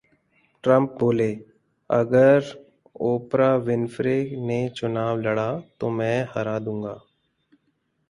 Trump 0.63 0.95
बोले- 0.99 1.43
अगर 1.89 2.43
Oprah 3.01 3.55
Winfrey 3.55 4.35
ने 4.35 4.69
चुनाव 4.69 5.19
लड़ा, 5.21 5.59
तो 5.79 5.89
मैं 5.89 6.27
हरा 6.35 6.59
दूंगा 6.59 6.99